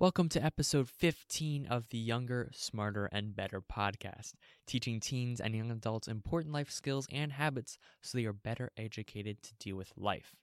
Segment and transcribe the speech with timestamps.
[0.00, 4.32] Welcome to episode 15 of the Younger, Smarter, and Better podcast,
[4.66, 9.42] teaching teens and young adults important life skills and habits so they are better educated
[9.42, 10.34] to deal with life.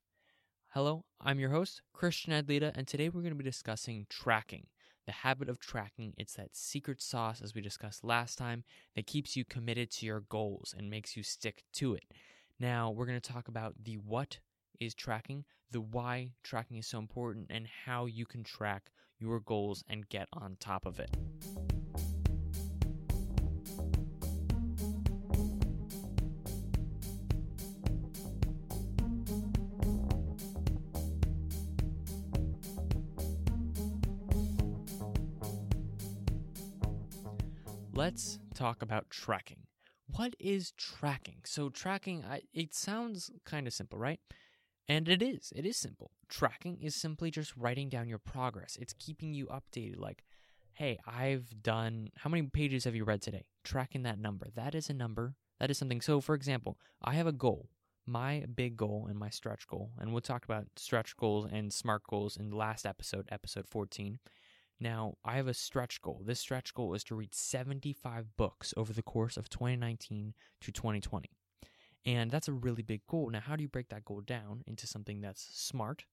[0.76, 4.68] Hello, I'm your host, Christian Adlita, and today we're going to be discussing tracking.
[5.08, 8.64] The habit of tracking, it's that secret sauce, as we discussed last time,
[8.96, 12.04] that keeps you committed to your goals and makes you stick to it.
[12.60, 14.38] Now, we're going to talk about the what
[14.80, 19.84] is tracking, the why tracking is so important, and how you can track your goals
[19.88, 21.16] and get on top of it.
[37.94, 39.58] Let's talk about tracking.
[40.06, 41.38] What is tracking?
[41.46, 44.20] So, tracking, it sounds kind of simple, right?
[44.90, 45.52] And it is.
[45.56, 46.12] It is simple.
[46.30, 48.78] Tracking is simply just writing down your progress.
[48.80, 50.00] It's keeping you updated.
[50.00, 50.24] Like,
[50.74, 53.46] hey, I've done, how many pages have you read today?
[53.64, 54.48] Tracking that number.
[54.56, 55.36] That is a number.
[55.60, 56.02] That is something.
[56.02, 57.70] So, for example, I have a goal.
[58.06, 62.04] My big goal and my stretch goal, and we'll talk about stretch goals and smart
[62.10, 64.20] goals in the last episode, episode 14.
[64.80, 66.22] Now, I have a stretch goal.
[66.26, 71.30] This stretch goal is to read 75 books over the course of 2019 to 2020.
[72.08, 73.30] And that's a really big goal.
[73.30, 76.06] Now, how do you break that goal down into something that's smart?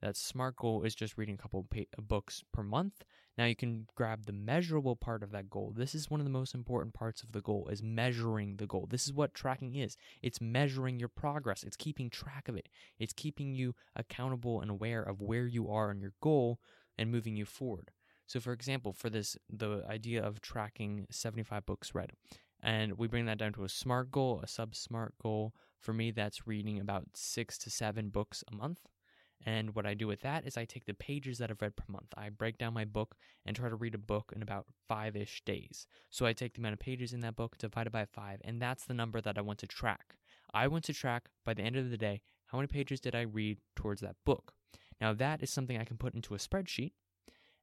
[0.00, 1.66] That smart goal is just reading a couple
[1.98, 3.04] books per month.
[3.36, 5.72] Now you can grab the measurable part of that goal.
[5.76, 8.86] This is one of the most important parts of the goal is measuring the goal.
[8.90, 9.96] This is what tracking is.
[10.22, 11.62] It's measuring your progress.
[11.62, 12.68] It's keeping track of it.
[12.98, 16.58] It's keeping you accountable and aware of where you are on your goal
[16.96, 17.90] and moving you forward.
[18.26, 22.12] So for example, for this the idea of tracking 75 books read.
[22.64, 25.52] And we bring that down to a smart goal, a sub smart goal.
[25.78, 28.80] For me, that's reading about six to seven books a month.
[29.44, 31.84] And what I do with that is I take the pages that I've read per
[31.88, 32.14] month.
[32.16, 35.42] I break down my book and try to read a book in about five ish
[35.44, 35.86] days.
[36.08, 38.62] So I take the amount of pages in that book, divide it by five, and
[38.62, 40.16] that's the number that I want to track.
[40.54, 43.22] I want to track by the end of the day how many pages did I
[43.22, 44.54] read towards that book.
[45.00, 46.92] Now, that is something I can put into a spreadsheet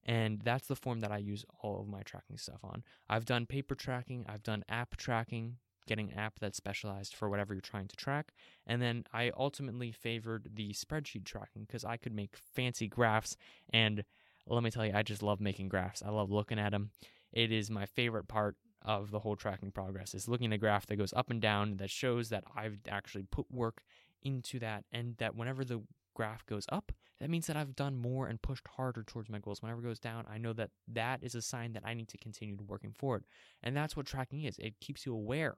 [0.05, 2.83] and that's the form that I use all of my tracking stuff on.
[3.09, 5.57] I've done paper tracking, I've done app tracking,
[5.87, 8.33] getting an app that's specialized for whatever you're trying to track.
[8.65, 13.35] And then I ultimately favored the spreadsheet tracking because I could make fancy graphs.
[13.71, 14.03] And
[14.47, 16.03] let me tell you, I just love making graphs.
[16.03, 16.91] I love looking at them.
[17.31, 20.87] It is my favorite part of the whole tracking progress is looking at a graph
[20.87, 23.83] that goes up and down that shows that I've actually put work
[24.23, 25.81] into that and that whenever the
[26.15, 29.61] graph goes up, that means that I've done more and pushed harder towards my goals.
[29.61, 32.17] Whenever it goes down, I know that that is a sign that I need to
[32.17, 33.25] continue working forward.
[33.61, 34.57] And that's what tracking is.
[34.57, 35.55] It keeps you aware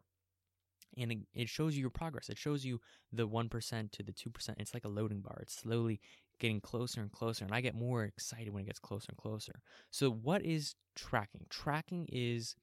[0.98, 2.28] and it, shows you your progress.
[2.28, 2.82] It shows you
[3.14, 4.56] the 1% to the 2%.
[4.60, 5.40] It's like a loading bar.
[5.42, 6.02] It's slowly
[6.38, 7.46] getting closer and closer.
[7.46, 9.62] And I get more excited when it gets closer and closer.
[9.90, 11.46] So, what is tracking?
[11.50, 12.56] Tracking is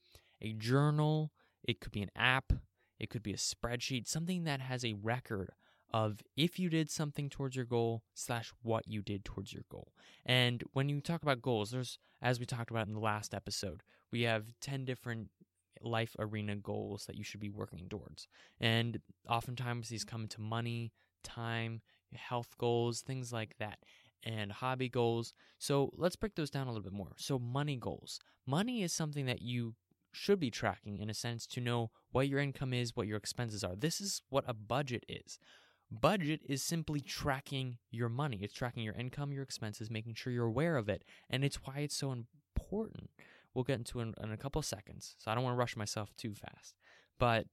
[0.43, 1.33] a journal,
[1.65, 2.53] it could be an app,
[2.99, 5.51] it could be a spreadsheet, something that has a record
[5.93, 9.93] of if you did something towards your goal slash what you did towards your goal.
[10.25, 13.83] And when you talk about goals, there's, as we talked about in the last episode,
[14.13, 15.29] we have 10 different
[15.83, 18.29] life arena goals that you should be working towards.
[18.61, 20.93] And oftentimes these come into money,
[21.23, 21.81] time,
[22.15, 23.79] health goals, things like that,
[24.23, 25.33] and hobby goals.
[25.59, 27.13] So let's break those down a little bit more.
[27.17, 28.21] So, money goals.
[28.47, 29.75] Money is something that you
[30.13, 33.63] should be tracking in a sense to know what your income is, what your expenses
[33.63, 33.77] are.
[33.77, 35.39] This is what a budget is.
[35.91, 38.39] Budget is simply tracking your money.
[38.43, 41.05] It's tracking your income, your expenses, making sure you're aware of it.
[41.29, 43.11] And it's why it's so important.
[43.55, 45.17] We'll get into it in a couple seconds.
[45.19, 46.77] So I don't want to rush myself too fast.
[47.19, 47.47] But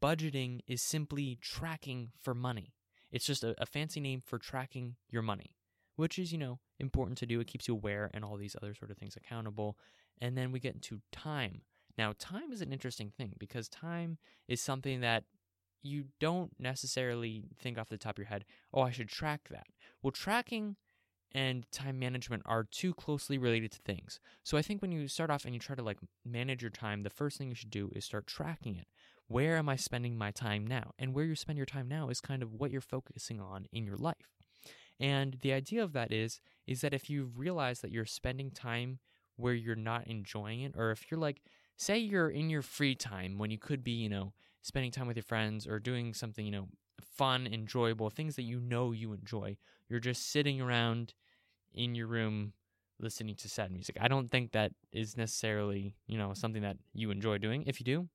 [0.00, 2.72] budgeting is simply tracking for money.
[3.10, 5.56] It's just a, a fancy name for tracking your money,
[5.96, 7.40] which is, you know, important to do.
[7.40, 9.76] It keeps you aware and all these other sort of things accountable.
[10.20, 11.62] And then we get into time.
[11.98, 14.18] Now, time is an interesting thing because time
[14.48, 15.24] is something that
[15.82, 19.66] you don't necessarily think off the top of your head, oh, I should track that.
[20.02, 20.76] Well, tracking
[21.34, 24.20] and time management are two closely related to things.
[24.44, 27.02] So I think when you start off and you try to like manage your time,
[27.02, 28.86] the first thing you should do is start tracking it.
[29.28, 30.92] Where am I spending my time now?
[30.98, 33.84] And where you spend your time now is kind of what you're focusing on in
[33.86, 34.36] your life.
[35.00, 38.98] And the idea of that is is that if you realize that you're spending time
[39.36, 41.42] where you're not enjoying it or if you're like
[41.76, 44.32] say you're in your free time when you could be, you know,
[44.62, 46.68] spending time with your friends or doing something, you know,
[47.16, 49.56] fun, enjoyable, things that you know you enjoy.
[49.88, 51.14] You're just sitting around
[51.74, 52.52] in your room
[52.98, 53.96] listening to sad music.
[54.00, 57.64] I don't think that is necessarily, you know, something that you enjoy doing.
[57.66, 58.08] If you do,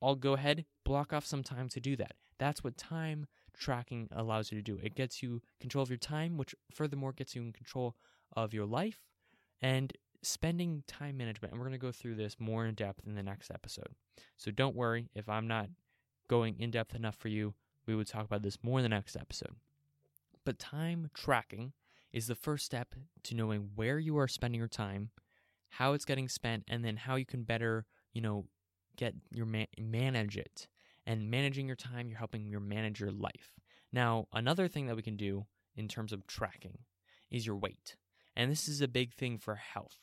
[0.00, 2.12] I'll go ahead, block off some time to do that.
[2.38, 4.78] That's what time tracking allows you to do.
[4.80, 7.96] It gets you control of your time, which furthermore gets you in control
[8.36, 9.00] of your life.
[9.60, 9.92] And
[10.22, 13.22] spending time management, and we're going to go through this more in depth in the
[13.22, 13.88] next episode.
[14.36, 15.68] So don't worry if I'm not
[16.28, 17.54] going in depth enough for you.
[17.86, 19.56] We would talk about this more in the next episode.
[20.44, 21.72] But time tracking
[22.12, 22.94] is the first step
[23.24, 25.10] to knowing where you are spending your time,
[25.70, 28.46] how it's getting spent, and then how you can better, you know,
[28.96, 30.68] get your man- manage it.
[31.06, 33.58] And managing your time, you're helping your manage your life.
[33.92, 36.80] Now, another thing that we can do in terms of tracking
[37.30, 37.96] is your weight.
[38.36, 40.00] And this is a big thing for health.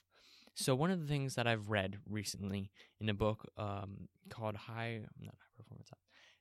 [0.56, 5.02] So one of the things that I've read recently in a book um, called High,
[5.20, 5.90] not High Performance.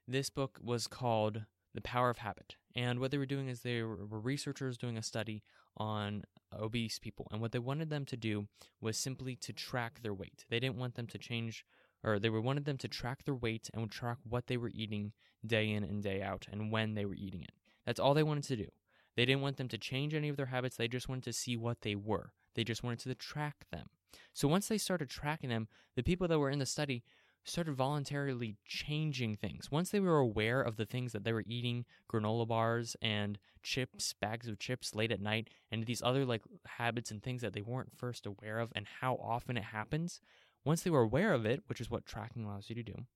[0.07, 3.83] This book was called The Power of Habit, and what they were doing is they
[3.83, 5.43] were researchers doing a study
[5.79, 8.47] on obese people, and what they wanted them to do
[8.83, 10.45] was simply to track their weight.
[10.51, 11.65] They didn't want them to change,
[12.03, 15.13] or they wanted them to track their weight and track what they were eating
[15.45, 17.55] day in and day out, and when they were eating it.
[17.87, 18.69] That's all they wanted to do.
[19.17, 20.77] They didn't want them to change any of their habits.
[20.77, 22.33] They just wanted to see what they were.
[22.55, 23.87] They just wanted to track them.
[24.35, 27.05] So once they started tracking them, the people that were in the study
[27.45, 29.71] started voluntarily changing things.
[29.71, 34.15] Once they were aware of the things that they were eating, granola bars and chips,
[34.15, 37.63] bags of chips late at night, and these other like habits and things that they
[37.63, 40.21] weren't first aware of and how often it happens,
[40.65, 43.07] once they were aware of it, which is what tracking allows you to do,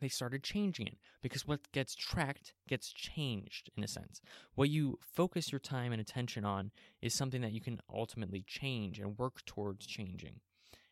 [0.00, 4.20] they started changing it because what gets tracked gets changed in a sense.
[4.54, 8.98] What you focus your time and attention on is something that you can ultimately change
[8.98, 10.40] and work towards changing.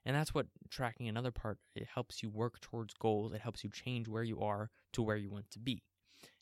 [0.04, 3.32] And that's what tracking another part it helps you work towards goals.
[3.32, 5.82] It helps you change where you are to where you want to be.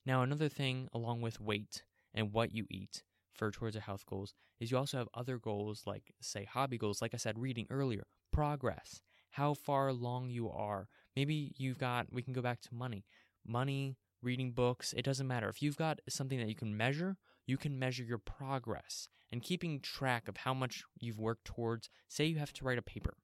[0.06, 1.82] Now another thing along with weight
[2.14, 3.02] and what you eat
[3.34, 7.00] for towards your health goals is you also have other goals like say hobby goals
[7.00, 12.22] like I said reading earlier, progress, how far along you are, Maybe you've got, we
[12.22, 13.04] can go back to money.
[13.46, 15.48] Money, reading books, it doesn't matter.
[15.48, 17.16] If you've got something that you can measure,
[17.46, 21.90] you can measure your progress and keeping track of how much you've worked towards.
[22.08, 23.14] Say you have to write a paper.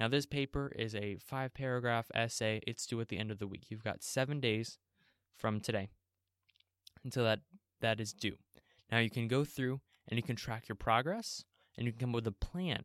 [0.00, 2.60] Now, this paper is a five paragraph essay.
[2.66, 3.66] It's due at the end of the week.
[3.68, 4.78] You've got seven days
[5.36, 5.88] from today
[7.04, 7.40] until that,
[7.80, 8.36] that is due.
[8.90, 11.44] Now, you can go through and you can track your progress
[11.76, 12.84] and you can come up with a plan.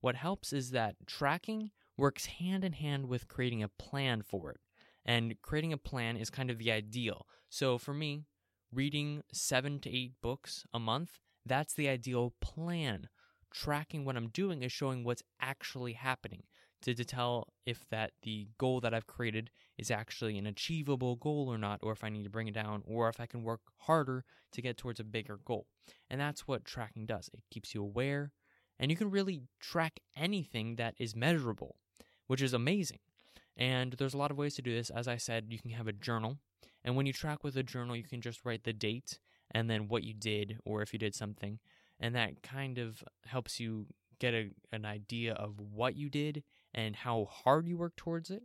[0.00, 4.60] What helps is that tracking works hand in hand with creating a plan for it.
[5.04, 7.26] And creating a plan is kind of the ideal.
[7.48, 8.24] So for me,
[8.72, 13.08] reading seven to eight books a month, that's the ideal plan.
[13.52, 16.42] Tracking what I'm doing is showing what's actually happening
[16.82, 21.48] to, to tell if that the goal that I've created is actually an achievable goal
[21.48, 23.60] or not, or if I need to bring it down, or if I can work
[23.78, 25.66] harder to get towards a bigger goal.
[26.08, 27.30] And that's what tracking does.
[27.32, 28.32] It keeps you aware,
[28.78, 31.76] and you can really track anything that is measurable
[32.28, 33.00] which is amazing.
[33.56, 34.90] And there's a lot of ways to do this.
[34.90, 36.38] As I said, you can have a journal.
[36.84, 39.18] And when you track with a journal, you can just write the date
[39.50, 41.58] and then what you did or if you did something.
[42.00, 43.86] And that kind of helps you
[44.18, 46.42] get a, an idea of what you did
[46.74, 48.42] and how hard you worked towards it.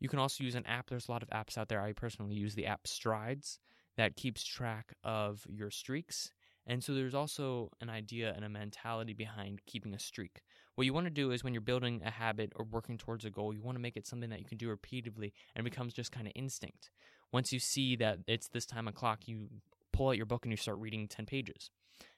[0.00, 0.90] You can also use an app.
[0.90, 1.80] There's a lot of apps out there.
[1.80, 3.58] I personally use the app Strides
[3.96, 6.30] that keeps track of your streaks.
[6.66, 10.42] And so there's also an idea and a mentality behind keeping a streak.
[10.74, 13.30] What you want to do is when you're building a habit or working towards a
[13.30, 16.12] goal, you want to make it something that you can do repeatedly and becomes just
[16.12, 16.90] kind of instinct.
[17.32, 19.48] Once you see that it's this time o'clock, you
[19.92, 21.70] pull out your book and you start reading 10 pages.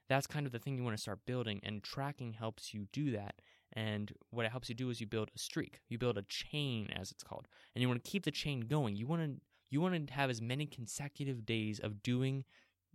[0.09, 3.11] That's kind of the thing you want to start building, and tracking helps you do
[3.13, 3.37] that.
[3.73, 6.91] And what it helps you do is you build a streak, you build a chain,
[6.95, 8.97] as it's called, and you want to keep the chain going.
[8.97, 12.45] You want to you want to have as many consecutive days of doing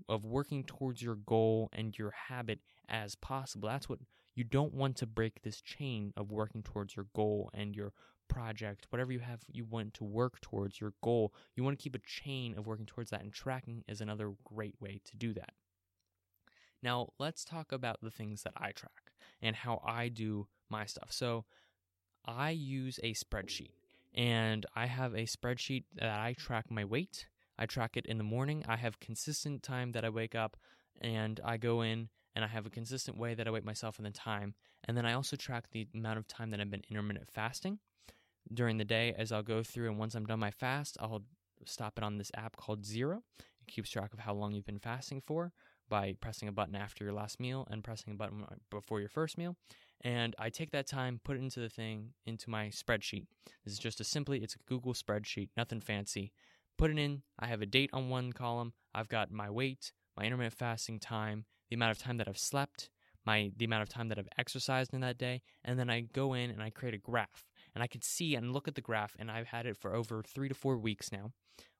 [0.08, 3.68] of working towards your goal and your habit as possible.
[3.68, 4.00] That's what
[4.36, 7.92] you don't want to break this chain of working towards your goal and your
[8.30, 11.34] project, whatever you have you want to work towards your goal.
[11.56, 14.76] You want to keep a chain of working towards that, and tracking is another great
[14.80, 15.52] way to do that.
[16.82, 21.12] Now, let's talk about the things that I track and how I do my stuff.
[21.12, 21.46] So,
[22.26, 23.72] I use a spreadsheet,
[24.14, 27.28] and I have a spreadsheet that I track my weight.
[27.58, 28.64] I track it in the morning.
[28.68, 30.58] I have consistent time that I wake up,
[31.02, 34.06] and I go in and I have a consistent way that I weight myself in
[34.06, 34.54] the time.
[34.86, 37.80] And then I also track the amount of time that I've been intermittent fasting
[38.54, 39.90] during the day as I'll go through.
[39.90, 41.24] And once I'm done my fast, I'll
[41.66, 43.24] stop it on this app called Zero.
[43.40, 45.52] It keeps track of how long you've been fasting for
[45.90, 49.38] by pressing a button after your last meal and pressing a button before your first
[49.38, 49.56] meal.
[50.02, 53.26] And I take that time, put it into the thing, into my spreadsheet.
[53.66, 56.32] This is just a simply, it's a Google spreadsheet, nothing fancy.
[56.78, 57.24] Put it in.
[57.38, 58.72] I have a date on one column.
[58.96, 62.90] I've got my weight, my intermittent fasting time, the amount of time that I've slept,
[63.26, 66.34] my the amount of time that I've exercised in that day, and then I go
[66.34, 67.46] in and I create a graph.
[67.76, 70.24] And I can see and look at the graph, and I've had it for over
[70.24, 71.34] three to four weeks now,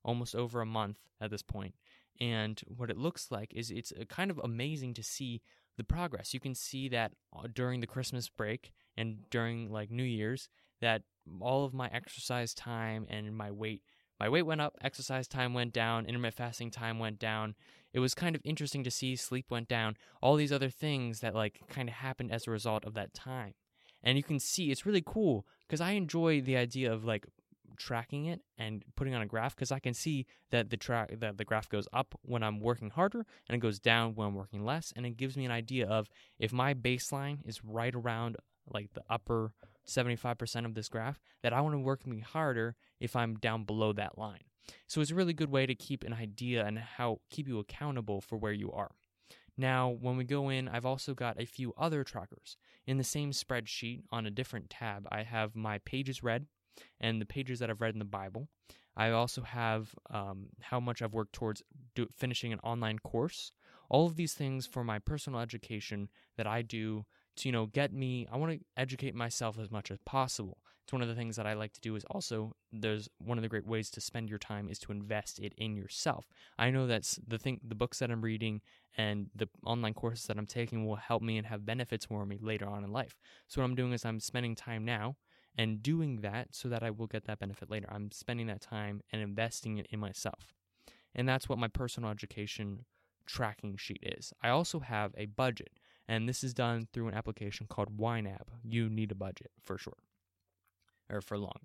[0.04, 1.76] almost over a month at this point.
[2.22, 5.42] And what it looks like is it's uh, kind of amazing to see
[5.78, 6.34] the progress.
[6.34, 10.50] You can see that uh, during the Christmas break and during like New Year's
[10.82, 11.04] that
[11.40, 13.82] all of my exercise time and my weight
[14.20, 17.56] my weight went up, exercise time went down, intermittent fasting time went down.
[17.94, 21.34] It was kind of interesting to see sleep went down, all these other things that
[21.34, 23.54] like kind of happened as a result of that time.
[24.04, 27.26] And you can see it's really cool because I enjoy the idea of like
[27.80, 31.38] tracking it and putting on a graph because I can see that the track that
[31.38, 34.64] the graph goes up when I'm working harder and it goes down when I'm working
[34.64, 38.38] less and it gives me an idea of if my baseline is right around
[38.72, 39.54] like the upper
[39.88, 43.94] 75% of this graph that I want to work me harder if I'm down below
[43.94, 44.44] that line.
[44.88, 48.22] So it's a really good way to keep an idea and how keep you accountable
[48.22, 48.92] for where you are.
[49.58, 52.56] Now, when we go in, I've also got a few other trackers.
[52.88, 56.46] In the same spreadsheet on a different tab, I have my pages read
[57.00, 58.48] and the pages that I've read in the Bible.
[58.98, 61.64] I also have um, how much I've worked towards
[61.96, 63.52] do, finishing an online course.
[63.90, 67.06] All of these things for my personal education that I do
[67.40, 70.94] to you know get me i want to educate myself as much as possible it's
[70.94, 73.50] one of the things that i like to do is also there's one of the
[73.50, 77.20] great ways to spend your time is to invest it in yourself i know that's
[77.28, 78.62] the thing the books that i'm reading
[78.98, 82.38] and the online courses that i'm taking will help me and have benefits for me
[82.42, 83.18] later on in life
[83.48, 85.16] so what i'm doing is i'm spending time now
[85.60, 89.02] and doing that so that i will get that benefit later i'm spending that time
[89.12, 90.54] and investing it in myself
[91.14, 92.86] and that's what my personal education
[93.26, 95.72] tracking sheet is i also have a budget
[96.10, 98.48] and this is done through an application called YNAB.
[98.64, 100.00] You need a budget for short
[101.08, 101.60] or for long.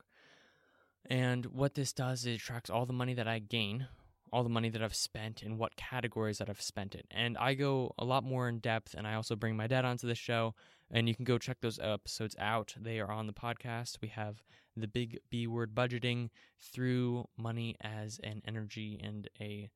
[1.07, 3.89] And what this does is it tracks all the money that I gain,
[4.35, 7.07] all the money that I've spent, and what categories that I've spent it.
[7.09, 10.09] And I go a lot more in depth, and I also bring my dad onto
[10.09, 10.57] the show,
[10.91, 12.75] and you can go check those episodes out.
[12.77, 13.99] They are on the podcast.
[14.03, 14.43] We have
[14.77, 19.71] the big B word budgeting through money as an energy and a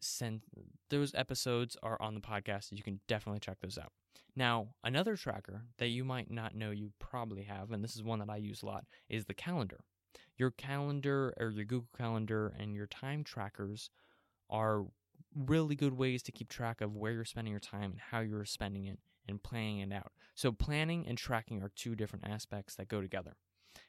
[0.00, 0.42] send
[0.90, 2.68] those episodes are on the podcast.
[2.70, 3.92] You can definitely check those out.
[4.36, 8.18] Now, another tracker that you might not know you probably have, and this is one
[8.18, 9.80] that I use a lot, is the calendar.
[10.36, 13.90] Your calendar or your Google Calendar and your time trackers
[14.50, 14.84] are
[15.34, 18.44] really good ways to keep track of where you're spending your time and how you're
[18.44, 20.12] spending it and planning it out.
[20.34, 23.36] So, planning and tracking are two different aspects that go together.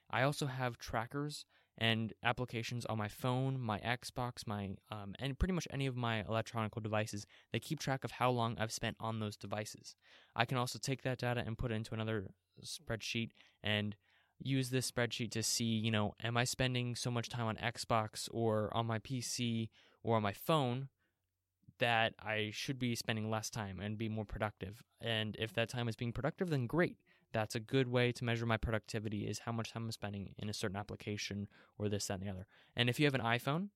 [0.09, 1.45] I also have trackers
[1.77, 6.21] and applications on my phone, my Xbox, my um, and pretty much any of my
[6.21, 7.25] electronic devices.
[7.51, 9.95] They keep track of how long I've spent on those devices.
[10.35, 12.29] I can also take that data and put it into another
[12.63, 13.31] spreadsheet
[13.63, 13.95] and
[14.39, 18.27] use this spreadsheet to see, you know, am I spending so much time on Xbox
[18.31, 19.69] or on my PC
[20.03, 20.89] or on my phone
[21.79, 24.83] that I should be spending less time and be more productive.
[25.01, 26.97] And if that time is being productive, then great
[27.33, 30.49] that's a good way to measure my productivity is how much time I'm spending in
[30.49, 31.47] a certain application
[31.77, 32.47] or this, that, and the other.
[32.75, 33.69] And if you have an iPhone,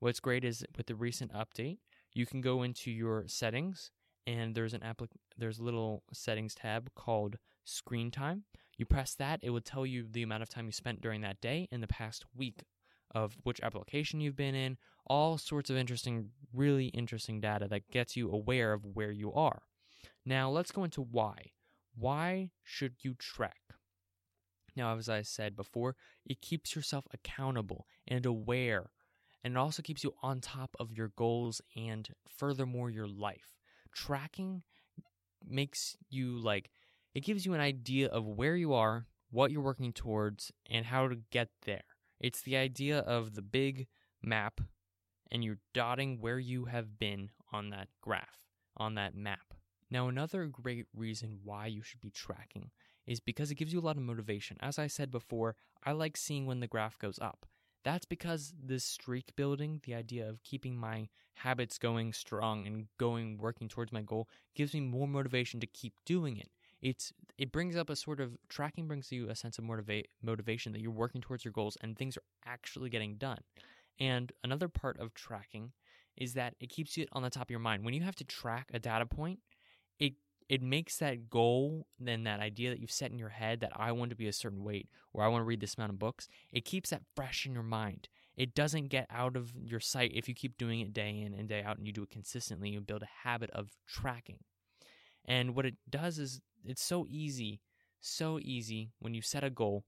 [0.00, 1.78] what's great is with the recent update,
[2.12, 3.92] you can go into your settings
[4.26, 8.44] and there's an applic- there's a little settings tab called screen time.
[8.76, 11.40] You press that, it will tell you the amount of time you spent during that
[11.40, 12.64] day in the past week
[13.14, 14.76] of which application you've been in,
[15.06, 19.62] all sorts of interesting, really interesting data that gets you aware of where you are.
[20.26, 21.52] Now, let's go into why.
[21.96, 23.60] Why should you track?
[24.74, 25.94] Now, as I said before,
[26.26, 28.90] it keeps yourself accountable and aware,
[29.44, 33.60] and it also keeps you on top of your goals and furthermore your life.
[33.94, 34.62] Tracking
[35.46, 36.70] makes you like,
[37.14, 41.08] it gives you an idea of where you are, what you're working towards, and how
[41.08, 41.82] to get there.
[42.20, 43.86] It's the idea of the big
[44.22, 44.60] map,
[45.30, 48.38] and you're dotting where you have been on that graph,
[48.76, 49.54] on that map.
[49.90, 52.70] Now, another great reason why you should be tracking
[53.06, 54.56] is because it gives you a lot of motivation.
[54.60, 57.46] As I said before, I like seeing when the graph goes up.
[57.84, 63.36] That's because this streak building, the idea of keeping my habits going strong and going
[63.36, 66.48] working towards my goal, gives me more motivation to keep doing it.
[66.84, 70.72] It's it brings up a sort of tracking brings you a sense of motiva- motivation
[70.72, 73.40] that you're working towards your goals and things are actually getting done.
[73.98, 75.72] And another part of tracking
[76.16, 77.84] is that it keeps it on the top of your mind.
[77.84, 79.40] When you have to track a data point,
[79.98, 80.14] it
[80.50, 83.92] it makes that goal then that idea that you've set in your head that I
[83.92, 86.28] want to be a certain weight or I want to read this amount of books,
[86.52, 88.10] it keeps that fresh in your mind.
[88.36, 91.48] It doesn't get out of your sight if you keep doing it day in and
[91.48, 94.40] day out and you do it consistently, you build a habit of tracking.
[95.24, 97.60] And what it does is it's so easy,
[98.00, 99.84] so easy when you set a goal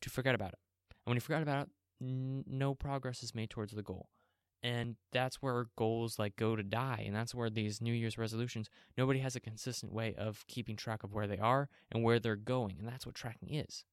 [0.00, 0.58] to forget about it.
[0.90, 1.68] And when you forget about it,
[2.00, 4.08] n- no progress is made towards the goal.
[4.62, 7.04] And that's where goals like go to die.
[7.06, 11.04] And that's where these New Year's resolutions, nobody has a consistent way of keeping track
[11.04, 12.76] of where they are and where they're going.
[12.78, 13.84] And that's what tracking is.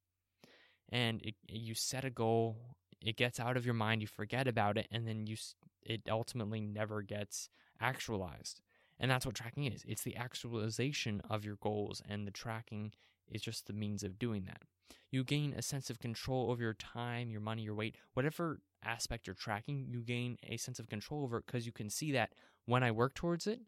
[0.89, 4.77] And it, you set a goal, it gets out of your mind, you forget about
[4.77, 5.35] it, and then you
[5.83, 8.61] it ultimately never gets actualized.
[9.01, 12.93] And that's what tracking is it's the actualization of your goals, and the tracking
[13.27, 14.61] is just the means of doing that.
[15.09, 19.27] You gain a sense of control over your time, your money, your weight, whatever aspect
[19.27, 22.33] you're tracking, you gain a sense of control over it because you can see that
[22.65, 23.61] when I work towards it,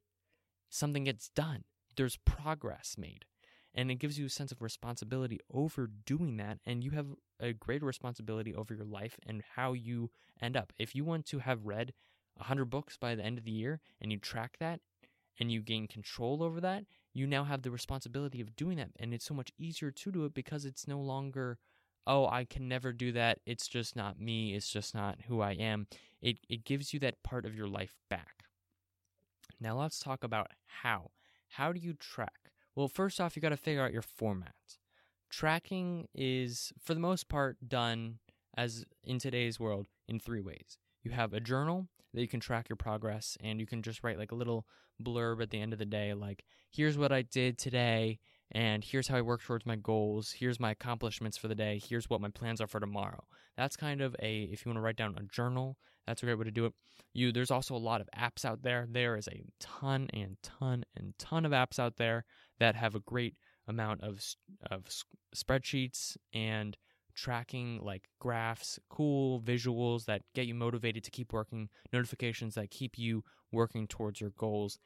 [0.70, 1.64] something gets done.
[1.98, 3.26] There's progress made.
[3.76, 6.60] And it gives you a sense of responsibility over doing that.
[6.66, 7.08] And you have
[7.40, 10.72] a greater responsibility over your life and how you end up.
[10.78, 11.94] If you want to have read
[12.36, 14.80] 100 books by the end of the year and you track that
[15.40, 18.92] and you gain control over that, you now have the responsibility of doing that.
[19.00, 21.58] And it's so much easier to do it because it's no longer,
[22.06, 23.40] oh, I can never do that.
[23.46, 24.56] It's just not me.
[24.56, 25.88] It's just not who I am.
[26.22, 28.46] It, it gives you that part of your life back.
[29.60, 31.12] Now let's talk about how.
[31.50, 32.52] How do you track?
[32.76, 34.56] Well, first off, you got to figure out your format.
[35.30, 38.20] Tracking is, for the most part, done
[38.56, 40.78] as in today's world in three ways.
[41.04, 44.20] You have a journal that you can track your progress, and you can just write
[44.20, 44.66] like a little
[45.02, 48.20] blurb at the end of the day, like, here's what I did today,
[48.52, 50.32] and here's how I worked towards my goals.
[50.32, 51.82] Here's my accomplishments for the day.
[51.84, 53.24] Here's what my plans are for tomorrow.
[53.58, 56.38] That's kind of a, if you want to write down a journal, that's a great
[56.38, 56.74] way to do it.
[57.14, 58.88] You, there's also a lot of apps out there.
[58.90, 62.26] There is a ton and ton and ton of apps out there
[62.60, 63.36] that have a great
[63.68, 64.22] amount of
[64.70, 64.86] of
[65.36, 66.76] spreadsheets and
[67.16, 72.98] tracking like graphs, cool visuals that get you motivated to keep working, notifications that keep
[72.98, 74.80] you working towards your goals.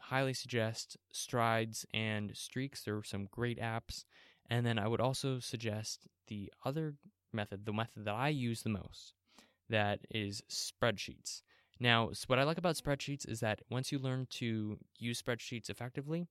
[0.00, 2.82] Highly suggest Strides and Streaks.
[2.82, 4.04] There are some great apps.
[4.48, 6.94] And then I would also suggest the other
[7.32, 9.14] method, the method that I use the most,
[9.68, 11.42] that is spreadsheets.
[11.78, 16.26] Now, what I like about spreadsheets is that once you learn to use spreadsheets effectively,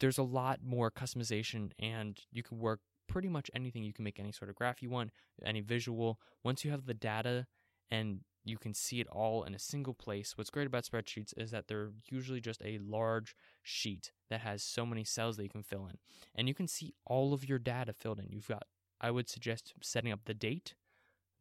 [0.00, 3.82] there's a lot more customization and you can work pretty much anything.
[3.82, 5.10] You can make any sort of graph you want,
[5.44, 6.20] any visual.
[6.44, 7.46] Once you have the data
[7.90, 10.36] and you can see it all in a single place.
[10.36, 14.86] What's great about spreadsheets is that they're usually just a large sheet that has so
[14.86, 15.98] many cells that you can fill in.
[16.34, 18.28] And you can see all of your data filled in.
[18.30, 18.64] You've got
[19.00, 20.74] I would suggest setting up the date.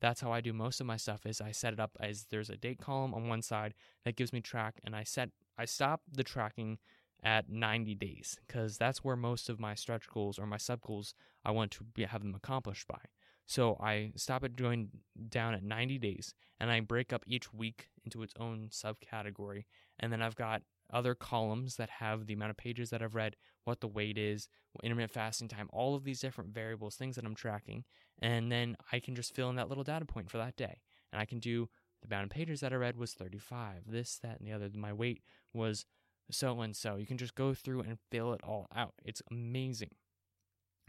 [0.01, 2.49] That's how I do most of my stuff is I set it up as there's
[2.49, 6.01] a date column on one side that gives me track and I set I stop
[6.11, 6.79] the tracking
[7.25, 11.15] at 90 days because that's where most of my stretch goals or my sub goals
[11.43, 12.99] I want to be, have them accomplished by.
[13.47, 14.89] So I stop it going
[15.29, 19.65] down at 90 days and I break up each week into its own subcategory.
[19.99, 20.61] And then I've got
[20.93, 24.47] other columns that have the amount of pages that I've read, what the weight is,
[24.83, 27.85] intermittent fasting time, all of these different variables, things that I'm tracking.
[28.21, 30.81] And then I can just fill in that little data point for that day.
[31.11, 31.69] And I can do
[32.01, 34.69] the amount of pages that I read was 35, this, that, and the other.
[34.75, 35.21] My weight
[35.53, 35.85] was
[36.31, 36.95] so and so.
[36.95, 38.93] You can just go through and fill it all out.
[39.03, 39.91] It's amazing.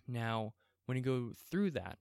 [0.07, 0.55] Now,
[0.87, 1.99] when you go through that,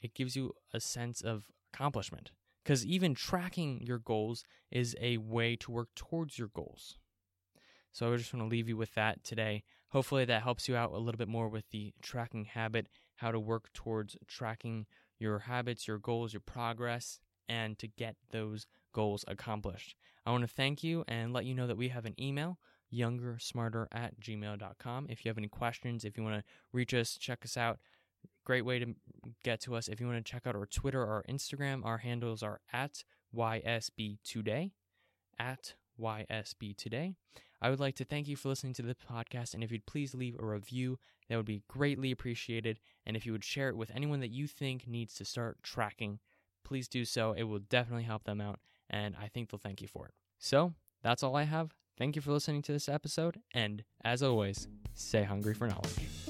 [0.00, 2.30] it gives you a sense of accomplishment
[2.62, 6.96] because even tracking your goals is a way to work towards your goals.
[7.92, 9.64] So I just want to leave you with that today.
[9.88, 13.40] Hopefully, that helps you out a little bit more with the tracking habit, how to
[13.40, 14.86] work towards tracking
[15.18, 19.94] your habits, your goals, your progress, and to get those goals accomplished.
[20.26, 22.58] I want to thank you and let you know that we have an email,
[22.92, 25.06] youngersmarter at gmail.com.
[25.08, 27.78] If you have any questions, if you want to reach us, check us out.
[28.44, 28.94] Great way to
[29.44, 29.88] get to us.
[29.88, 34.18] If you want to check out our Twitter or Instagram, our handles are at YSB
[34.24, 34.72] Today.
[35.38, 37.14] At YSB Today.
[37.60, 40.14] I would like to thank you for listening to the podcast, and if you'd please
[40.14, 42.78] leave a review, that would be greatly appreciated.
[43.04, 46.20] And if you would share it with anyone that you think needs to start tracking,
[46.68, 47.32] please do so.
[47.32, 50.12] It will definitely help them out, and I think they'll thank you for it.
[50.38, 51.74] So, that's all I have.
[51.96, 56.27] Thank you for listening to this episode, and as always, stay hungry for knowledge.